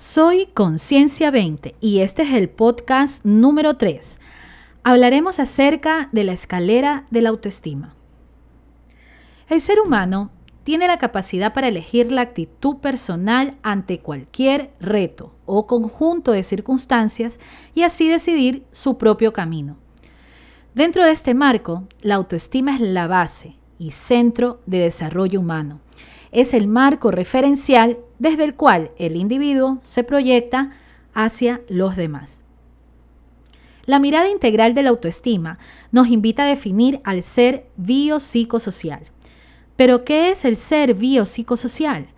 [0.00, 4.20] Soy Conciencia 20 y este es el podcast número 3.
[4.84, 7.96] Hablaremos acerca de la escalera de la autoestima.
[9.48, 10.30] El ser humano
[10.62, 17.40] tiene la capacidad para elegir la actitud personal ante cualquier reto o conjunto de circunstancias
[17.74, 19.78] y así decidir su propio camino.
[20.76, 25.80] Dentro de este marco, la autoestima es la base y centro de desarrollo humano.
[26.30, 30.72] Es el marco referencial desde el cual el individuo se proyecta
[31.14, 32.42] hacia los demás.
[33.84, 35.58] La mirada integral de la autoestima
[35.92, 39.04] nos invita a definir al ser biopsicosocial.
[39.76, 42.08] Pero ¿qué es el ser biopsicosocial?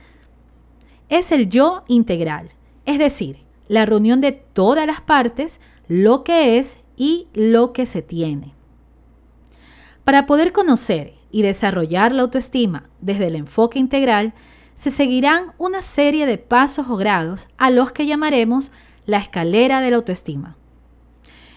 [1.08, 2.50] Es el yo integral,
[2.86, 8.02] es decir, la reunión de todas las partes, lo que es y lo que se
[8.02, 8.54] tiene.
[10.02, 14.34] Para poder conocer y desarrollar la autoestima desde el enfoque integral,
[14.80, 18.72] se seguirán una serie de pasos o grados a los que llamaremos
[19.04, 20.56] la escalera de la autoestima.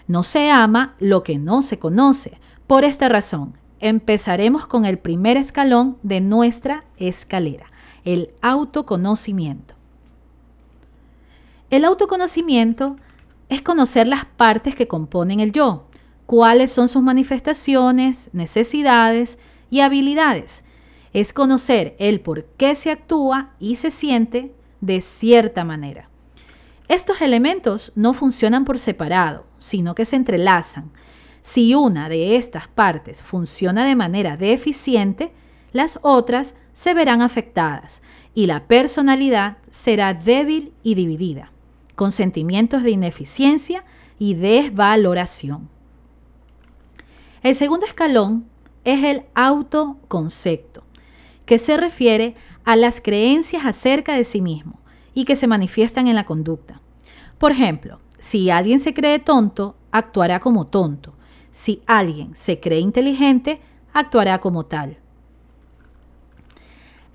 [0.06, 2.38] No se ama lo que no se conoce.
[2.66, 7.72] Por esta razón, empezaremos con el primer escalón de nuestra escalera,
[8.04, 9.74] el autoconocimiento.
[11.70, 12.96] El autoconocimiento
[13.48, 15.86] es conocer las partes que componen el yo,
[16.26, 19.38] cuáles son sus manifestaciones, necesidades
[19.70, 20.63] y habilidades,
[21.14, 26.10] es conocer el por qué se actúa y se siente de cierta manera.
[26.88, 30.90] Estos elementos no funcionan por separado, sino que se entrelazan.
[31.40, 35.32] Si una de estas partes funciona de manera deficiente,
[35.72, 38.02] las otras se verán afectadas
[38.34, 41.52] y la personalidad será débil y dividida,
[41.94, 43.84] con sentimientos de ineficiencia
[44.18, 45.68] y desvaloración.
[47.42, 48.46] El segundo escalón
[48.82, 50.83] es el autoconcepto
[51.46, 54.80] que se refiere a las creencias acerca de sí mismo
[55.14, 56.80] y que se manifiestan en la conducta.
[57.38, 61.14] Por ejemplo, si alguien se cree tonto, actuará como tonto.
[61.52, 63.60] Si alguien se cree inteligente,
[63.92, 64.96] actuará como tal.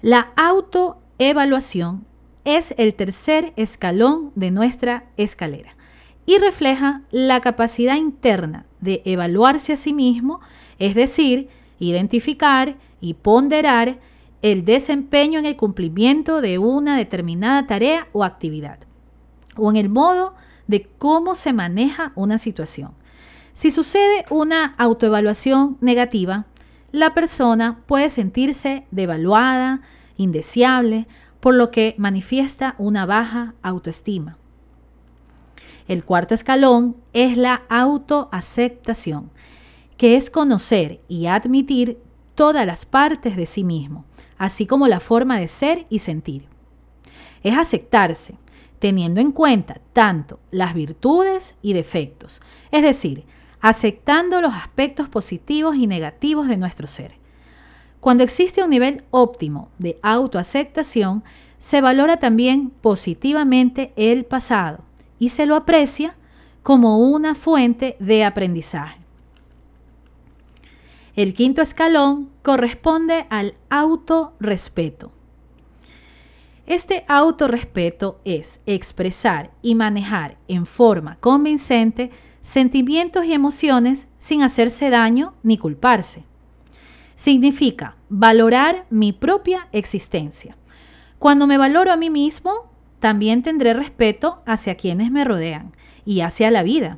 [0.02, 2.06] La autoevaluación
[2.46, 5.76] es el tercer escalón de nuestra escalera
[6.26, 10.40] y refleja la capacidad interna de evaluarse a sí mismo,
[10.78, 11.50] es decir,
[11.80, 13.98] identificar y ponderar
[14.42, 18.80] el desempeño en el cumplimiento de una determinada tarea o actividad,
[19.56, 20.34] o en el modo
[20.68, 22.92] de cómo se maneja una situación.
[23.54, 26.46] Si sucede una autoevaluación negativa,
[26.92, 29.82] la persona puede sentirse devaluada,
[30.16, 31.08] indeseable,
[31.40, 34.38] por lo que manifiesta una baja autoestima.
[35.88, 39.32] El cuarto escalón es la autoaceptación,
[39.98, 41.98] que es conocer y admitir
[42.40, 44.06] todas las partes de sí mismo,
[44.38, 46.46] así como la forma de ser y sentir.
[47.44, 48.36] Es aceptarse,
[48.80, 52.40] teniendo en cuenta tanto las virtudes y defectos,
[52.72, 53.26] es decir,
[53.60, 57.12] aceptando los aspectos positivos y negativos de nuestro ser.
[58.00, 61.26] Cuando existe un nivel óptimo de autoaceptación,
[61.60, 64.80] se valora también positivamente el pasado
[65.20, 66.16] y se lo aprecia
[66.64, 68.99] como una fuente de aprendizaje.
[71.20, 75.12] El quinto escalón corresponde al autorrespeto.
[76.66, 82.10] Este autorrespeto es expresar y manejar en forma convincente
[82.40, 86.24] sentimientos y emociones sin hacerse daño ni culparse.
[87.18, 90.56] Significa valorar mi propia existencia.
[91.18, 92.72] Cuando me valoro a mí mismo,
[93.02, 95.74] también tendré respeto hacia quienes me rodean
[96.06, 96.98] y hacia la vida.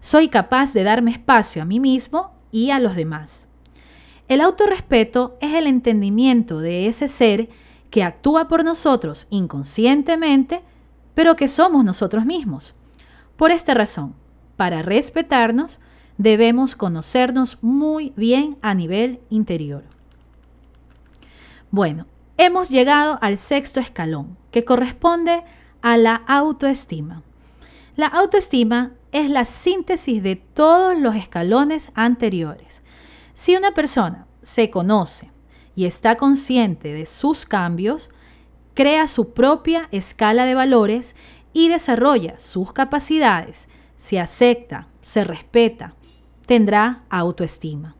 [0.00, 3.46] Soy capaz de darme espacio a mí mismo y a los demás.
[4.28, 7.48] El autorrespeto es el entendimiento de ese ser
[7.90, 10.62] que actúa por nosotros inconscientemente,
[11.14, 12.74] pero que somos nosotros mismos.
[13.36, 14.14] Por esta razón,
[14.56, 15.78] para respetarnos,
[16.18, 19.84] debemos conocernos muy bien a nivel interior.
[21.70, 25.42] Bueno, hemos llegado al sexto escalón, que corresponde
[25.80, 27.22] a la autoestima.
[27.96, 32.82] La autoestima es la síntesis de todos los escalones anteriores.
[33.34, 35.30] Si una persona se conoce
[35.74, 38.10] y está consciente de sus cambios,
[38.74, 41.14] crea su propia escala de valores
[41.52, 45.94] y desarrolla sus capacidades, se acepta, se respeta,
[46.46, 47.96] tendrá autoestima.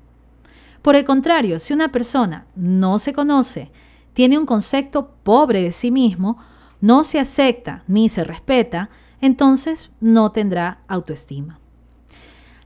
[0.82, 3.70] Por el contrario, si una persona no se conoce,
[4.12, 6.38] tiene un concepto pobre de sí mismo,
[6.80, 11.58] no se acepta ni se respeta, entonces no tendrá autoestima.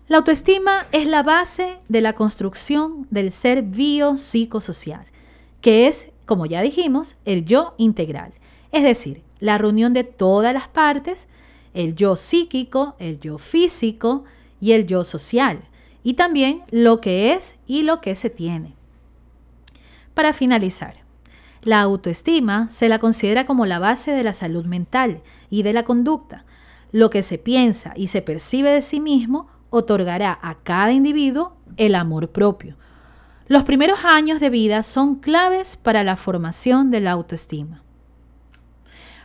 [0.09, 5.07] La autoestima es la base de la construcción del ser biopsicosocial,
[5.61, 8.33] que es, como ya dijimos, el yo integral.
[8.73, 11.29] Es decir, la reunión de todas las partes,
[11.73, 14.25] el yo psíquico, el yo físico
[14.61, 15.63] y el yo social,
[16.05, 18.75] y también lo que es y lo que se tiene.
[20.15, 21.02] Para finalizar,
[21.63, 25.85] la autoestima se la considera como la base de la salud mental y de la
[25.85, 26.45] conducta.
[26.91, 31.95] Lo que se piensa y se percibe de sí mismo otorgará a cada individuo el
[31.95, 32.77] amor propio.
[33.47, 37.83] Los primeros años de vida son claves para la formación de la autoestima.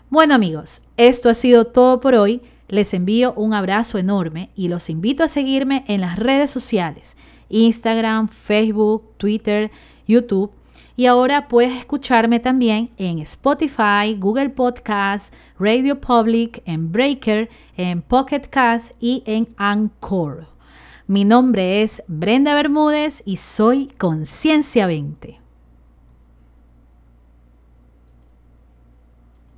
[0.09, 2.41] Bueno amigos, esto ha sido todo por hoy.
[2.67, 7.17] Les envío un abrazo enorme y los invito a seguirme en las redes sociales,
[7.49, 9.71] Instagram, Facebook, Twitter,
[10.07, 10.51] YouTube
[10.97, 18.41] y ahora puedes escucharme también en Spotify, Google Podcast, Radio Public, en Breaker, en Pocket
[18.49, 20.47] Cast y en Anchor.
[21.05, 25.46] Mi nombre es Brenda Bermúdez y soy Conciencia 20.